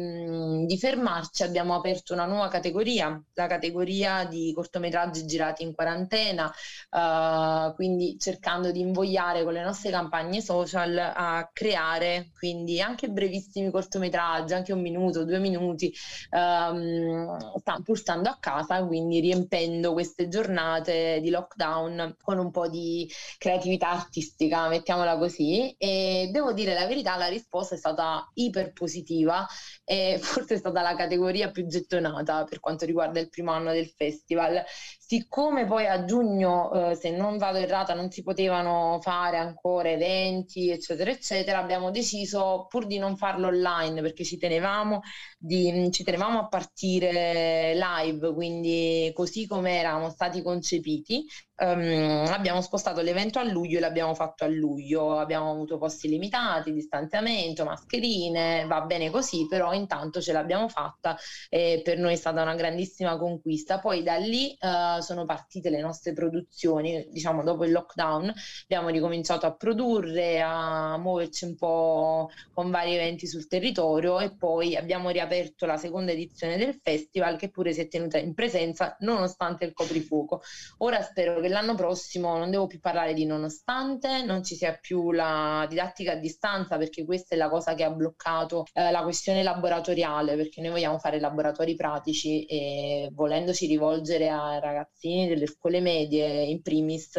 di 0.66 0.76
fermarci 0.76 1.44
abbiamo 1.44 1.76
aperto 1.76 2.14
una 2.14 2.26
nuova 2.26 2.48
categoria, 2.48 3.22
la 3.34 3.46
categoria 3.46 4.23
di 4.24 4.52
cortometraggi 4.54 5.24
girati 5.26 5.62
in 5.62 5.74
quarantena, 5.74 6.52
uh, 6.90 7.74
quindi 7.74 8.16
cercando 8.18 8.70
di 8.70 8.80
invogliare 8.80 9.44
con 9.44 9.52
le 9.52 9.62
nostre 9.62 9.90
campagne 9.90 10.40
social 10.40 10.96
a 10.98 11.48
creare 11.52 12.30
quindi 12.36 12.80
anche 12.80 13.08
brevissimi 13.08 13.70
cortometraggi, 13.70 14.54
anche 14.54 14.72
un 14.72 14.80
minuto, 14.80 15.24
due 15.24 15.38
minuti, 15.38 15.92
um, 16.30 17.36
pur 17.82 17.98
stando 17.98 18.28
a 18.28 18.36
casa, 18.38 18.84
quindi 18.84 19.20
riempendo 19.20 19.92
queste 19.92 20.28
giornate 20.28 21.20
di 21.20 21.30
lockdown 21.30 22.16
con 22.20 22.38
un 22.38 22.50
po' 22.50 22.68
di 22.68 23.10
creatività 23.38 23.90
artistica, 23.90 24.68
mettiamola 24.68 25.16
così. 25.16 25.74
E 25.78 26.28
devo 26.32 26.52
dire 26.52 26.74
la 26.74 26.86
verità, 26.86 27.16
la 27.16 27.28
risposta 27.28 27.74
è 27.74 27.78
stata 27.78 28.28
iper 28.34 28.72
positiva 28.72 29.46
e 29.84 30.18
forse 30.22 30.54
è 30.54 30.58
stata 30.58 30.82
la 30.82 30.94
categoria 30.94 31.50
più 31.50 31.66
gettonata 31.66 32.44
per 32.44 32.60
quanto 32.60 32.84
riguarda 32.84 33.20
il 33.20 33.28
primo 33.28 33.52
anno 33.52 33.72
del 33.72 33.86
festival 33.88 34.13
festival. 34.14 34.62
Siccome 35.06 35.66
poi 35.66 35.86
a 35.86 36.04
giugno, 36.04 36.90
eh, 36.90 36.94
se 36.96 37.10
non 37.10 37.36
vado 37.36 37.58
errata, 37.58 37.94
non 37.94 38.10
si 38.10 38.22
potevano 38.22 38.98
fare 39.00 39.36
ancora 39.36 39.90
eventi, 39.90 40.70
eccetera, 40.70 41.10
eccetera, 41.10 41.58
abbiamo 41.58 41.90
deciso 41.90 42.66
pur 42.68 42.86
di 42.86 42.98
non 42.98 43.16
farlo 43.16 43.48
online 43.48 44.00
perché 44.00 44.24
ci 44.24 44.38
tenevamo, 44.38 45.00
di, 45.38 45.90
ci 45.92 46.04
tenevamo 46.04 46.38
a 46.40 46.48
partire 46.48 47.74
live, 47.74 48.32
quindi 48.32 49.10
così 49.14 49.46
come 49.46 49.78
eravamo 49.78 50.10
stati 50.10 50.42
concepiti, 50.42 51.24
Um, 51.56 52.26
abbiamo 52.30 52.60
spostato 52.60 53.00
l'evento 53.00 53.38
a 53.38 53.44
luglio 53.44 53.78
e 53.78 53.80
l'abbiamo 53.80 54.14
fatto 54.14 54.42
a 54.42 54.48
luglio. 54.48 55.18
Abbiamo 55.18 55.50
avuto 55.50 55.78
posti 55.78 56.08
limitati, 56.08 56.72
distanziamento, 56.72 57.64
mascherine, 57.64 58.64
va 58.66 58.80
bene 58.80 59.08
così, 59.10 59.46
però 59.48 59.72
intanto 59.72 60.20
ce 60.20 60.32
l'abbiamo 60.32 60.68
fatta 60.68 61.16
e 61.48 61.80
per 61.84 61.98
noi 61.98 62.14
è 62.14 62.16
stata 62.16 62.42
una 62.42 62.56
grandissima 62.56 63.16
conquista. 63.16 63.78
Poi 63.78 64.02
da 64.02 64.16
lì 64.16 64.56
uh, 64.58 65.00
sono 65.00 65.24
partite 65.24 65.70
le 65.70 65.80
nostre 65.80 66.12
produzioni, 66.12 67.06
diciamo 67.10 67.44
dopo 67.44 67.64
il 67.64 67.70
lockdown, 67.70 68.32
abbiamo 68.64 68.88
ricominciato 68.88 69.46
a 69.46 69.54
produrre, 69.54 70.40
a 70.40 70.98
muoverci 70.98 71.44
un 71.44 71.54
po' 71.54 72.30
con 72.52 72.70
vari 72.72 72.94
eventi 72.94 73.28
sul 73.28 73.46
territorio 73.46 74.18
e 74.18 74.34
poi 74.34 74.74
abbiamo 74.74 75.10
riaperto 75.10 75.66
la 75.66 75.76
seconda 75.76 76.10
edizione 76.10 76.56
del 76.56 76.80
festival 76.82 77.36
che 77.36 77.50
pure 77.50 77.72
si 77.72 77.80
è 77.80 77.86
tenuta 77.86 78.18
in 78.18 78.34
presenza 78.34 78.96
nonostante 79.00 79.64
il 79.64 79.72
coprifuoco. 79.72 80.42
Ora 80.78 81.00
spero 81.02 81.42
che 81.44 81.50
l'anno 81.50 81.74
prossimo 81.74 82.38
non 82.38 82.50
devo 82.50 82.66
più 82.66 82.80
parlare 82.80 83.12
di 83.12 83.26
nonostante, 83.26 84.22
non 84.24 84.42
ci 84.42 84.54
sia 84.56 84.76
più 84.80 85.12
la 85.12 85.66
didattica 85.68 86.12
a 86.12 86.16
distanza 86.16 86.78
perché 86.78 87.04
questa 87.04 87.34
è 87.34 87.38
la 87.38 87.50
cosa 87.50 87.74
che 87.74 87.84
ha 87.84 87.90
bloccato 87.90 88.64
eh, 88.72 88.90
la 88.90 89.02
questione 89.02 89.42
laboratoriale 89.42 90.36
perché 90.36 90.62
noi 90.62 90.70
vogliamo 90.70 90.98
fare 90.98 91.20
laboratori 91.20 91.74
pratici 91.74 92.44
e 92.46 93.10
volendoci 93.12 93.66
rivolgere 93.66 94.28
a 94.30 94.58
ragazzini 94.58 95.28
delle 95.28 95.46
scuole 95.46 95.80
medie 95.80 96.44
in 96.44 96.62
primis 96.62 97.18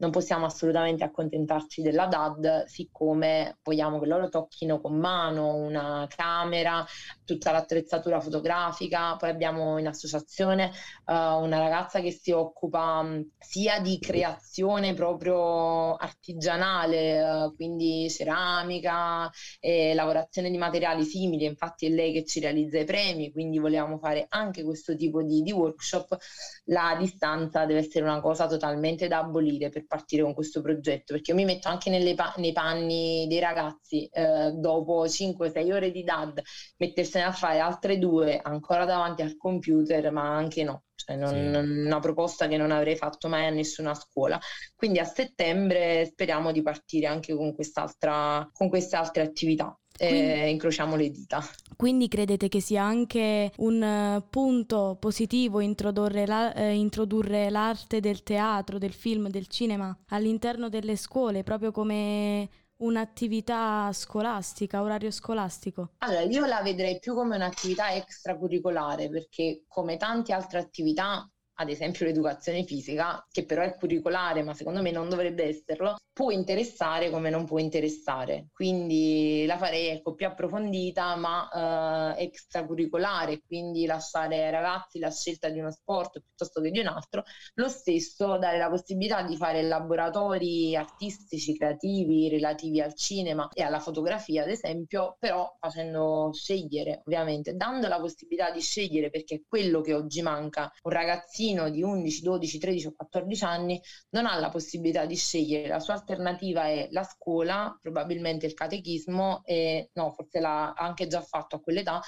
non 0.00 0.10
possiamo 0.10 0.46
assolutamente 0.46 1.04
accontentarci 1.04 1.82
della 1.82 2.06
DAD, 2.06 2.64
siccome 2.64 3.58
vogliamo 3.62 4.00
che 4.00 4.06
loro 4.06 4.28
tocchino 4.28 4.80
con 4.80 4.98
mano 4.98 5.54
una 5.56 6.06
camera, 6.14 6.84
tutta 7.24 7.52
l'attrezzatura 7.52 8.20
fotografica. 8.20 9.16
Poi 9.16 9.28
abbiamo 9.28 9.78
in 9.78 9.86
associazione 9.86 10.72
uh, 11.04 11.12
una 11.12 11.58
ragazza 11.58 12.00
che 12.00 12.12
si 12.12 12.30
occupa 12.32 13.00
um, 13.00 13.30
sia 13.38 13.80
di 13.80 13.98
creazione 13.98 14.94
proprio 14.94 15.94
artigianale, 15.96 17.22
uh, 17.22 17.54
quindi 17.54 18.08
ceramica 18.08 19.30
e 19.58 19.92
lavorazione 19.92 20.50
di 20.50 20.56
materiali 20.56 21.04
simili. 21.04 21.44
Infatti 21.44 21.86
è 21.86 21.90
lei 21.90 22.12
che 22.12 22.24
ci 22.24 22.40
realizza 22.40 22.78
i 22.78 22.84
premi, 22.84 23.30
quindi 23.32 23.58
volevamo 23.58 23.98
fare 23.98 24.24
anche 24.30 24.64
questo 24.64 24.96
tipo 24.96 25.22
di, 25.22 25.42
di 25.42 25.52
workshop. 25.52 26.16
La 26.64 26.96
distanza 26.98 27.66
deve 27.66 27.80
essere 27.80 28.04
una 28.04 28.20
cosa 28.20 28.46
totalmente 28.46 29.08
da 29.08 29.18
abolire 29.18 29.68
partire 29.90 30.22
con 30.22 30.34
questo 30.34 30.60
progetto, 30.62 31.14
perché 31.14 31.32
io 31.32 31.36
mi 31.36 31.44
metto 31.44 31.66
anche 31.68 31.90
pa- 32.14 32.32
nei 32.36 32.52
panni 32.52 33.26
dei 33.28 33.40
ragazzi, 33.40 34.06
eh, 34.06 34.52
dopo 34.52 35.08
5-6 35.08 35.72
ore 35.72 35.90
di 35.90 36.04
DAD, 36.04 36.40
mettersene 36.76 37.24
a 37.24 37.32
fare 37.32 37.58
altre 37.58 37.98
due 37.98 38.38
ancora 38.40 38.84
davanti 38.84 39.22
al 39.22 39.36
computer, 39.36 40.12
ma 40.12 40.32
anche 40.36 40.62
no. 40.62 40.84
Cioè 40.94 41.16
non, 41.16 41.30
sì. 41.30 41.86
una 41.86 41.98
proposta 41.98 42.46
che 42.46 42.56
non 42.56 42.70
avrei 42.70 42.94
fatto 42.94 43.26
mai 43.26 43.46
a 43.46 43.50
nessuna 43.50 43.94
scuola. 43.94 44.38
Quindi 44.76 45.00
a 45.00 45.04
settembre 45.04 46.04
speriamo 46.04 46.52
di 46.52 46.62
partire 46.62 47.06
anche 47.06 47.34
con, 47.34 47.52
quest'altra, 47.54 48.48
con 48.52 48.68
queste 48.68 48.96
altre 48.96 49.22
attività 49.22 49.76
quindi, 50.08 50.50
incrociamo 50.50 50.96
le 50.96 51.10
dita. 51.10 51.42
Quindi 51.76 52.08
credete 52.08 52.48
che 52.48 52.60
sia 52.60 52.82
anche 52.82 53.52
un 53.56 53.82
uh, 53.82 54.28
punto 54.28 54.96
positivo 54.98 55.60
introdurre, 55.60 56.26
la, 56.26 56.52
eh, 56.54 56.74
introdurre 56.74 57.50
l'arte 57.50 58.00
del 58.00 58.22
teatro, 58.22 58.78
del 58.78 58.92
film, 58.92 59.28
del 59.28 59.46
cinema 59.46 59.96
all'interno 60.08 60.68
delle 60.68 60.96
scuole, 60.96 61.42
proprio 61.42 61.70
come 61.70 62.48
un'attività 62.80 63.90
scolastica, 63.92 64.82
orario 64.82 65.10
scolastico? 65.10 65.92
Allora, 65.98 66.22
io 66.22 66.44
la 66.46 66.62
vedrei 66.62 66.98
più 66.98 67.14
come 67.14 67.36
un'attività 67.36 67.92
extracurricolare 67.94 69.08
perché 69.08 69.64
come 69.68 69.96
tante 69.96 70.32
altre 70.32 70.58
attività 70.58 71.28
ad 71.60 71.68
esempio 71.68 72.06
l'educazione 72.06 72.64
fisica, 72.64 73.24
che 73.30 73.44
però 73.44 73.62
è 73.62 73.74
curricolare, 73.74 74.42
ma 74.42 74.54
secondo 74.54 74.80
me 74.80 74.90
non 74.90 75.10
dovrebbe 75.10 75.44
esserlo, 75.44 75.98
può 76.10 76.30
interessare 76.30 77.10
come 77.10 77.28
non 77.28 77.44
può 77.44 77.58
interessare. 77.58 78.48
Quindi 78.50 79.44
la 79.46 79.58
farei 79.58 79.88
ecco, 79.88 80.14
più 80.14 80.26
approfondita, 80.26 81.16
ma 81.16 82.16
eh, 82.16 82.22
extracurricolare, 82.24 83.42
quindi 83.46 83.84
lasciare 83.84 84.42
ai 84.42 84.50
ragazzi 84.50 84.98
la 84.98 85.10
scelta 85.10 85.50
di 85.50 85.58
uno 85.58 85.70
sport 85.70 86.20
piuttosto 86.20 86.62
che 86.62 86.70
di 86.70 86.78
un 86.78 86.86
altro. 86.86 87.24
Lo 87.54 87.68
stesso 87.68 88.38
dare 88.38 88.56
la 88.56 88.70
possibilità 88.70 89.22
di 89.22 89.36
fare 89.36 89.62
laboratori 89.62 90.74
artistici, 90.74 91.54
creativi, 91.54 92.30
relativi 92.30 92.80
al 92.80 92.94
cinema 92.94 93.48
e 93.52 93.62
alla 93.62 93.80
fotografia, 93.80 94.44
ad 94.44 94.48
esempio, 94.48 95.16
però 95.18 95.56
facendo 95.60 96.30
scegliere, 96.32 97.02
ovviamente, 97.04 97.54
dando 97.54 97.86
la 97.86 98.00
possibilità 98.00 98.50
di 98.50 98.60
scegliere, 98.60 99.10
perché 99.10 99.34
è 99.34 99.42
quello 99.46 99.82
che 99.82 99.92
oggi 99.92 100.22
manca. 100.22 100.72
Un 100.82 100.92
ragazzino 100.92 101.48
ragazzino 101.50 101.70
di 101.70 101.82
11, 101.82 102.22
12, 102.22 102.58
13 102.58 102.86
o 102.88 102.92
14 102.94 103.44
anni 103.44 103.80
non 104.10 104.26
ha 104.26 104.38
la 104.38 104.48
possibilità 104.50 105.06
di 105.06 105.16
scegliere, 105.16 105.68
la 105.68 105.80
sua 105.80 105.94
alternativa 105.94 106.64
è 106.66 106.88
la 106.90 107.02
scuola, 107.04 107.76
probabilmente 107.80 108.46
il 108.46 108.54
catechismo 108.54 109.42
e 109.44 109.90
no, 109.94 110.12
forse 110.12 110.40
l'ha 110.40 110.72
anche 110.72 111.06
già 111.06 111.20
fatto 111.22 111.56
a 111.56 111.60
quell'età. 111.60 112.00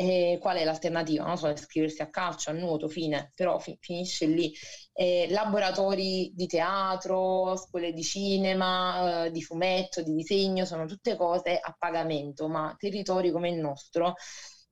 E 0.00 0.38
qual 0.40 0.56
è 0.56 0.64
l'alternativa? 0.64 1.24
Non 1.26 1.36
so, 1.36 1.48
iscriversi 1.48 2.02
a 2.02 2.08
calcio, 2.08 2.50
a 2.50 2.52
nuoto, 2.52 2.86
fine, 2.86 3.32
però 3.34 3.58
fi- 3.58 3.76
finisce 3.80 4.26
lì. 4.26 4.52
Eh, 4.92 5.26
laboratori 5.30 6.30
di 6.36 6.46
teatro, 6.46 7.56
scuole 7.56 7.92
di 7.92 8.04
cinema, 8.04 9.24
eh, 9.24 9.30
di 9.32 9.42
fumetto, 9.42 10.00
di 10.02 10.14
disegno, 10.14 10.64
sono 10.64 10.86
tutte 10.86 11.16
cose 11.16 11.58
a 11.58 11.74
pagamento, 11.76 12.46
ma 12.48 12.72
territori 12.78 13.32
come 13.32 13.50
il 13.50 13.58
nostro 13.58 14.14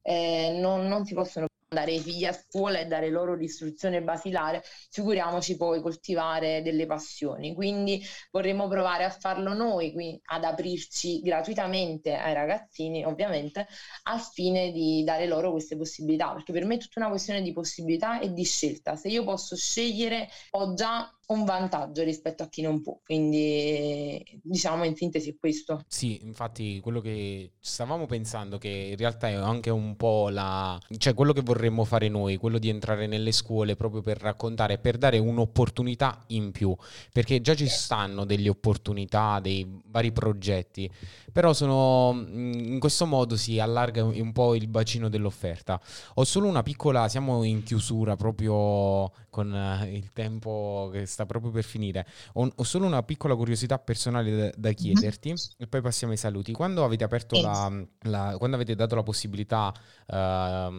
eh, 0.02 0.56
non, 0.60 0.86
non 0.86 1.04
si 1.04 1.14
possono 1.14 1.46
mandare 1.76 1.92
i 1.92 2.00
figli 2.00 2.24
a 2.24 2.32
scuola 2.32 2.78
e 2.78 2.86
dare 2.86 3.10
loro 3.10 3.34
l'istruzione 3.34 4.02
basilare, 4.02 4.62
figuriamoci 4.90 5.56
poi 5.56 5.82
coltivare 5.82 6.62
delle 6.62 6.86
passioni. 6.86 7.54
Quindi 7.54 8.02
vorremmo 8.30 8.66
provare 8.66 9.04
a 9.04 9.10
farlo 9.10 9.52
noi, 9.52 9.92
quindi 9.92 10.18
ad 10.24 10.44
aprirci 10.44 11.20
gratuitamente 11.20 12.14
ai 12.14 12.32
ragazzini, 12.32 13.04
ovviamente, 13.04 13.66
al 14.04 14.20
fine 14.20 14.72
di 14.72 15.04
dare 15.04 15.26
loro 15.26 15.50
queste 15.50 15.76
possibilità, 15.76 16.32
perché 16.32 16.52
per 16.52 16.64
me 16.64 16.76
è 16.76 16.78
tutta 16.78 17.00
una 17.00 17.10
questione 17.10 17.42
di 17.42 17.52
possibilità 17.52 18.20
e 18.20 18.32
di 18.32 18.44
scelta. 18.44 18.96
Se 18.96 19.08
io 19.08 19.22
posso 19.24 19.54
scegliere, 19.54 20.28
ho 20.52 20.72
già 20.74 21.10
un 21.26 21.44
vantaggio 21.44 22.02
rispetto 22.02 22.42
a 22.42 22.48
chi 22.48 22.62
non 22.62 22.82
può. 22.82 22.98
Quindi, 23.04 24.22
diciamo 24.42 24.84
in 24.84 24.94
sintesi 24.94 25.36
questo. 25.38 25.84
Sì, 25.88 26.20
infatti, 26.24 26.80
quello 26.80 27.00
che 27.00 27.52
stavamo 27.58 28.06
pensando, 28.06 28.58
che 28.58 28.68
in 28.68 28.96
realtà 28.96 29.28
è 29.28 29.34
anche 29.34 29.70
un 29.70 29.96
po' 29.96 30.28
la. 30.28 30.78
cioè 30.98 31.14
quello 31.14 31.32
che 31.32 31.42
vorremmo 31.42 31.84
fare 31.84 32.08
noi, 32.08 32.36
quello 32.36 32.58
di 32.58 32.68
entrare 32.68 33.06
nelle 33.06 33.32
scuole 33.32 33.74
proprio 33.76 34.02
per 34.02 34.18
raccontare, 34.18 34.78
per 34.78 34.98
dare 34.98 35.18
un'opportunità 35.18 36.24
in 36.28 36.52
più. 36.52 36.74
Perché 37.12 37.40
già 37.40 37.54
ci 37.54 37.68
stanno 37.68 38.24
delle 38.24 38.48
opportunità, 38.48 39.40
dei 39.40 39.66
vari 39.86 40.12
progetti, 40.12 40.90
però 41.32 41.52
sono. 41.52 42.24
in 42.30 42.78
questo 42.78 43.06
modo 43.06 43.36
si 43.36 43.58
allarga 43.58 44.04
un 44.04 44.32
po' 44.32 44.54
il 44.54 44.68
bacino 44.68 45.08
dell'offerta. 45.08 45.80
Ho 46.14 46.24
solo 46.24 46.46
una 46.48 46.62
piccola. 46.62 47.08
siamo 47.08 47.42
in 47.42 47.62
chiusura 47.62 48.16
proprio 48.16 49.10
con 49.36 49.54
eh, 49.54 49.92
il 49.92 50.12
tempo 50.14 50.88
che 50.90 51.04
sta 51.16 51.24
proprio 51.24 51.50
per 51.50 51.64
finire. 51.64 52.06
Ho, 52.34 52.50
ho 52.54 52.62
solo 52.62 52.84
una 52.84 53.02
piccola 53.02 53.34
curiosità 53.34 53.78
personale 53.78 54.36
da, 54.36 54.50
da 54.54 54.68
mhm. 54.68 54.74
chiederti 54.74 55.28
mm-hmm. 55.28 55.56
e 55.56 55.66
poi 55.66 55.80
passiamo 55.80 56.12
ai 56.12 56.18
saluti. 56.18 56.52
Quando 56.52 56.84
avete 56.84 57.04
aperto 57.04 57.40
la, 57.40 57.72
la, 58.02 58.34
quando 58.36 58.56
avete 58.56 58.74
dato 58.74 58.94
la 58.94 59.02
possibilità 59.02 59.72
uh, 60.06 60.70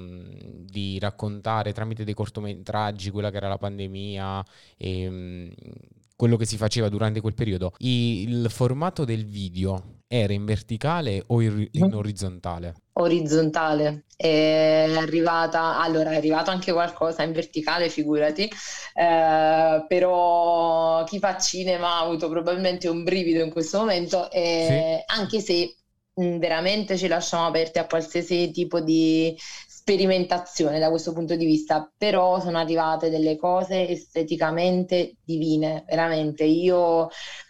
di 0.63 0.99
raccontare 0.99 1.73
tramite 1.73 2.03
dei 2.03 2.13
cortometraggi 2.13 3.09
quella 3.09 3.31
che 3.31 3.37
era 3.37 3.47
la 3.47 3.57
pandemia 3.57 4.45
e 4.77 5.07
um, 5.07 5.51
quello 6.17 6.35
che 6.35 6.45
si 6.45 6.57
faceva 6.57 6.89
durante 6.89 7.21
quel 7.21 7.35
periodo, 7.35 7.73
il 7.77 8.47
formato 8.49 9.05
del 9.05 9.25
video 9.25 10.01
era 10.07 10.33
in 10.33 10.45
verticale 10.45 11.23
o 11.27 11.41
in, 11.41 11.67
in 11.71 11.93
orizzontale? 11.93 12.73
Orizzontale, 12.93 14.05
è 14.15 14.95
arrivata, 14.97 15.79
allora 15.79 16.11
è 16.11 16.15
arrivato 16.15 16.49
anche 16.49 16.73
qualcosa 16.73 17.21
in 17.21 17.33
verticale, 17.33 17.89
figurati, 17.89 18.49
eh, 18.95 19.85
però 19.87 21.03
chi 21.03 21.19
fa 21.19 21.37
cinema 21.37 21.97
ha 21.97 21.99
avuto 21.99 22.29
probabilmente 22.29 22.87
un 22.87 23.03
brivido 23.03 23.43
in 23.43 23.51
questo 23.51 23.77
momento, 23.77 24.31
eh, 24.31 25.03
sì. 25.05 25.13
anche 25.19 25.39
se 25.39 25.75
mh, 26.15 26.37
veramente 26.39 26.97
ci 26.97 27.07
lasciamo 27.07 27.45
aperti 27.45 27.77
a 27.77 27.85
qualsiasi 27.85 28.49
tipo 28.49 28.79
di 28.79 29.37
sperimentazione 29.87 30.79
da 30.79 30.89
questo 30.89 31.13
punto 31.13 31.37
di 31.37 31.45
vista, 31.45 31.89
però 31.97 32.41
sono 32.41 32.57
arrivate 32.57 33.09
delle 33.09 33.37
cose 33.37 33.87
esteticamente 33.87 35.15
divine, 35.23 35.85
veramente. 35.87 36.43
Io 36.43 37.07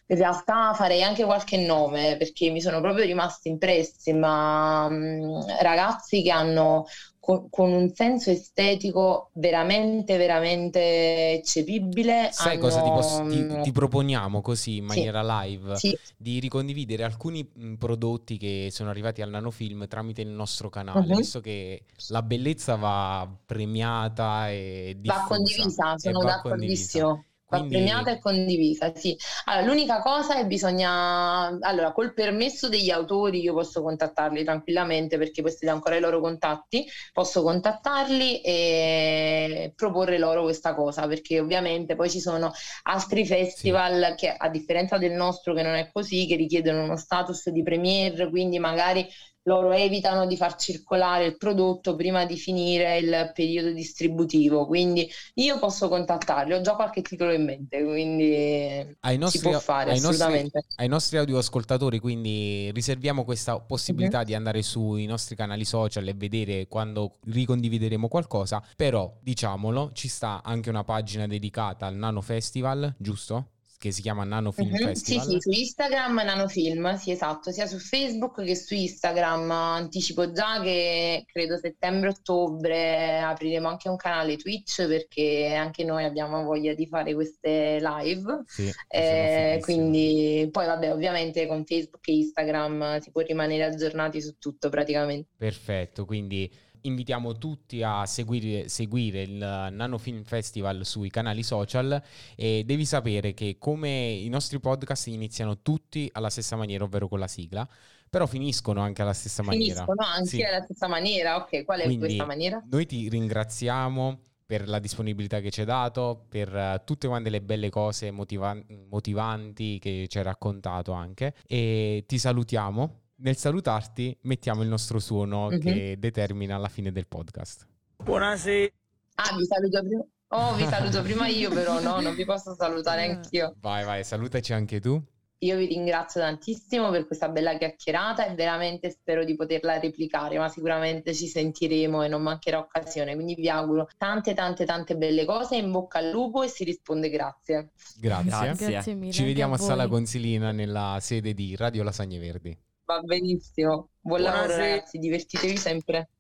in 0.10 0.18
realtà 0.18 0.74
farei 0.74 1.04
anche 1.04 1.26
qualche 1.26 1.58
nome 1.58 2.16
perché 2.18 2.50
mi 2.50 2.62
sono 2.62 2.80
proprio 2.80 3.06
rimasti 3.06 3.50
impressi, 3.50 4.14
ma 4.14 4.88
mh, 4.88 5.62
ragazzi 5.62 6.22
che 6.22 6.32
hanno 6.32 6.86
con, 7.20 7.50
con, 7.50 7.74
un 7.74 7.92
senso 7.94 8.32
estetico 8.32 9.32
veramente, 9.34 10.16
veramente 10.16 11.34
eccepibile. 11.34 12.30
Sai 12.32 12.54
hanno... 12.54 12.62
cosa 12.62 12.82
ti, 12.82 12.90
posso, 12.90 13.26
ti, 13.26 13.62
ti, 13.64 13.72
proponiamo 13.74 14.42
così 14.42 14.78
in 14.78 14.86
maniera 14.86 15.22
sì, 15.22 15.50
live? 15.50 15.76
Sì. 15.76 16.00
Di 16.16 16.40
ricondividere 16.40 17.04
alcuni 17.04 17.46
prodotti 17.78 18.38
che 18.38 18.70
sono 18.72 18.90
arrivati 18.90 19.22
al 19.22 19.30
nanofilm 19.30 19.88
tramite 19.90 20.22
il 20.22 20.30
nostro 20.30 20.70
canale, 20.70 21.06
uh-huh. 21.06 21.18
visto 21.18 21.42
che 21.42 21.84
la 22.10 22.22
bellezza 22.22 22.78
va 22.78 23.30
premiata 23.46 24.50
e 24.50 24.96
diffusa. 24.98 25.22
Va 25.22 25.28
condivisa, 25.28 25.98
sono 25.98 26.24
d'accordissimo. 26.24 27.08
Condivisa. 27.08 27.36
Quindi... 27.48 27.68
Va 27.70 27.80
premiata 27.80 28.12
e 28.12 28.20
condivisa, 28.20 28.94
sì. 28.94 29.18
Allora, 29.46 29.66
l'unica 29.66 30.02
cosa 30.02 30.36
è 30.36 30.46
bisogna... 30.46 31.48
Allora, 31.62 31.94
col 31.94 32.14
permesso 32.14 32.68
degli 32.68 32.90
autori 32.90 33.40
io 33.40 33.54
posso 33.54 33.82
contattarli 33.82 34.44
tranquillamente 34.44 35.18
perché 35.18 35.42
questi 35.42 35.66
da 35.66 35.72
ancora 35.72 35.96
i 35.96 36.02
loro 36.02 36.20
contatti, 36.20 36.86
posso 37.14 37.44
contattarli 37.44 38.42
e 38.42 39.72
proporre 39.76 40.18
loro 40.18 40.44
questa 40.44 40.76
cosa 40.76 41.08
perché 41.08 41.40
ovviamente 41.40 41.96
poi 41.96 42.10
ci 42.10 42.20
sono 42.20 42.52
altri 42.84 43.26
festival 43.26 44.16
sì. 44.18 44.26
che 44.26 44.36
a 44.36 44.50
differenza 44.50 44.98
del 44.98 45.14
nostro 45.14 45.54
che 45.54 45.64
non 45.64 45.76
è 45.76 45.90
così, 45.90 46.28
che 46.28 46.36
richiedono 46.36 46.84
uno 46.84 46.98
status 46.98 47.50
di 47.50 47.64
premiere, 47.64 48.30
quindi 48.30 48.60
magari 48.60 49.08
loro 49.48 49.72
evitano 49.72 50.28
di 50.28 50.36
far 50.36 50.56
circolare 50.56 51.26
il 51.26 51.38
prodotto 51.38 51.96
prima 51.96 52.26
di 52.26 52.38
finire 52.38 52.98
il 52.98 53.32
periodo 53.34 53.72
distributivo. 53.72 54.66
Quindi 54.68 55.10
io 55.36 55.58
posso 55.58 55.88
contattarli, 55.88 56.54
ho 56.54 56.62
già 56.62 56.76
qualche 56.76 57.02
titolo 57.02 57.32
in 57.32 57.46
mente, 57.46 57.84
quindi 57.84 58.96
ai 59.00 59.18
nostri, 59.18 59.40
si 59.40 59.48
può 59.50 59.60
fare 59.60 59.92
ai 59.92 59.98
assolutamente. 59.98 60.52
Nostri, 60.54 60.76
ai 60.84 60.88
nostri 60.90 61.18
audioascoltatori, 61.18 62.00
quindi 62.00 62.72
riserviamo 62.74 63.24
questa 63.24 63.58
possibilità 63.60 64.18
mm-hmm. 64.18 64.28
di 64.28 64.36
andare 64.36 64.62
sui 64.62 65.06
nostri 65.06 65.36
canali 65.36 65.66
social 65.66 66.08
e 66.08 66.14
vedere 66.14 66.68
quando 66.68 67.16
ricondivideremo 67.26 68.08
qualcosa, 68.10 68.62
però 68.76 69.18
diciamolo, 69.22 69.92
ci 69.94 70.10
sta 70.10 70.42
anche 70.44 70.70
una 70.70 70.84
pagina 70.84 71.26
dedicata 71.26 71.86
al 71.86 71.96
Nano 71.96 72.22
Festival, 72.22 72.94
giusto? 72.98 73.52
Che 73.78 73.92
si 73.92 74.02
chiama 74.02 74.24
Nano 74.24 74.52
Film 74.52 74.72
uh-huh. 74.72 74.88
Festival. 74.88 75.24
Sì, 75.24 75.32
sì, 75.32 75.40
su 75.40 75.50
Instagram 75.52 76.16
Nanofilm, 76.16 76.96
sì 76.96 77.12
esatto, 77.12 77.52
sia 77.52 77.68
su 77.68 77.78
Facebook 77.78 78.44
che 78.44 78.56
su 78.56 78.74
Instagram. 78.74 79.52
Anticipo 79.52 80.32
già 80.32 80.60
che 80.62 81.24
credo 81.32 81.58
settembre-ottobre 81.58 83.20
apriremo 83.20 83.68
anche 83.68 83.90
un 83.90 83.96
canale 83.96 84.38
Twitch 84.38 84.88
perché 84.88 85.54
anche 85.54 85.84
noi 85.84 86.04
abbiamo 86.06 86.44
voglia 86.44 86.74
di 86.74 86.88
fare 86.88 87.14
queste 87.14 87.80
live. 87.80 88.44
Sì, 88.48 88.72
eh, 88.90 89.60
quindi 89.62 90.50
poi 90.52 90.66
vabbè, 90.66 90.92
ovviamente 90.92 91.46
con 91.46 91.64
Facebook 91.64 92.08
e 92.08 92.14
Instagram 92.14 93.00
si 93.00 93.12
può 93.12 93.22
rimanere 93.22 93.66
aggiornati 93.66 94.22
su 94.22 94.38
tutto 94.40 94.70
praticamente. 94.70 95.30
Perfetto, 95.38 96.06
quindi 96.06 96.52
invitiamo 96.88 97.38
tutti 97.38 97.84
a 97.84 98.06
seguire, 98.06 98.68
seguire, 98.70 99.22
il 99.22 99.38
Nano 99.38 99.98
Film 99.98 100.24
Festival 100.24 100.86
sui 100.86 101.10
canali 101.10 101.44
social 101.44 102.02
e 102.36 102.64
devi 102.66 102.86
sapere 102.86 103.34
che 103.34 103.58
come 103.60 104.10
i 104.10 104.30
nostri 104.30 104.60
podcast 104.60 105.08
iniziano 105.08 105.62
tutti 105.62 106.10
alla 106.14 106.30
stessa 106.30 106.56
maniera, 106.56 106.84
ovvero 106.84 107.08
con 107.08 107.20
la 107.20 107.28
sigla, 107.28 107.68
però 108.10 108.26
finiscono 108.26 108.82
anche 108.82 109.02
alla 109.02 109.14
stessa 109.14 109.44
maniera. 109.44 109.84
Finiscono 109.84 110.08
anche 110.08 110.28
sì. 110.28 110.42
alla 110.42 110.64
stessa 110.64 110.88
maniera, 110.88 111.36
ok, 111.36 111.66
qual 111.66 111.80
è 111.80 111.84
Quindi 111.84 112.06
questa 112.06 112.26
maniera? 112.26 112.64
Noi 112.70 112.86
ti 112.86 113.10
ringraziamo 113.10 114.20
per 114.46 114.68
la 114.70 114.80
disponibilità 114.80 115.42
che 115.42 115.52
ci 115.52 115.60
hai 115.60 115.66
dato, 115.66 116.26
per 116.30 116.54
uh, 116.54 116.82
tutte 116.86 117.08
quante 117.08 117.30
le 117.30 117.42
belle 117.42 117.70
cose 117.70 118.12
motiva- 118.12 118.58
motivanti 118.90 119.78
che 119.78 120.06
ci 120.08 120.18
hai 120.18 120.24
raccontato 120.24 120.94
anche 120.94 121.36
e 121.46 122.06
ti 122.08 122.18
salutiamo 122.18 123.02
nel 123.18 123.38
salutarti 123.38 124.16
mettiamo 124.22 124.62
il 124.62 124.68
nostro 124.68 125.00
suono 125.00 125.48
mm-hmm. 125.50 125.60
che 125.60 125.96
determina 125.98 126.58
la 126.58 126.70
fine 126.70 126.92
del 126.92 127.08
podcast. 127.08 127.66
Buonasera. 128.04 128.72
Ah, 129.16 129.36
vi 129.36 129.46
saluto 129.46 129.80
prima. 129.84 130.06
Oh, 130.30 130.54
vi 130.56 130.66
saluto 130.66 131.02
prima 131.02 131.28
io 131.28 131.50
però, 131.50 131.82
no, 131.82 132.02
non 132.02 132.14
vi 132.14 132.26
posso 132.26 132.54
salutare 132.54 133.06
eh. 133.06 133.12
anch'io. 133.12 133.56
Vai, 133.60 133.86
vai, 133.86 134.04
salutaci 134.04 134.54
anche 134.54 134.80
tu. 134.80 135.02
Io 135.42 135.56
vi 135.56 135.68
ringrazio 135.68 136.20
tantissimo 136.20 136.90
per 136.90 137.06
questa 137.06 137.30
bella 137.30 137.58
chiacchierata 137.58 138.26
e 138.26 138.34
veramente 138.34 138.90
spero 138.90 139.24
di 139.24 139.36
poterla 139.36 139.80
replicare, 139.80 140.38
ma 140.40 140.50
sicuramente 140.50 141.14
ci 141.14 141.28
sentiremo 141.28 142.02
e 142.02 142.08
non 142.08 142.24
mancherà 142.24 142.58
occasione. 142.58 143.14
Quindi 143.14 143.36
vi 143.36 143.48
auguro 143.48 143.88
tante, 143.98 144.34
tante, 144.34 144.66
tante 144.66 144.98
belle 144.98 145.26
cose. 145.26 145.56
In 145.56 145.72
bocca 145.72 146.00
al 146.00 146.10
lupo 146.10 146.42
e 146.42 146.48
si 146.48 146.64
risponde 146.64 147.10
grazie. 147.10 147.70
Grazie. 148.00 148.30
grazie. 148.30 148.70
grazie 148.70 148.94
mille, 148.96 149.12
Ci 149.14 149.24
vediamo 149.24 149.54
a, 149.54 149.58
a 149.58 149.60
Sala 149.60 149.88
Consilina 149.88 150.52
nella 150.52 150.98
sede 151.00 151.36
di 151.36 151.56
Radio 151.56 151.84
Lasagne 151.84 152.18
Verdi. 152.18 152.58
Va 152.88 153.02
benissimo. 153.02 153.92
Buon 154.00 154.22
lavoro 154.24 154.56
ragazzi, 154.56 154.98
divertitevi 154.98 155.58
sempre. 155.58 156.10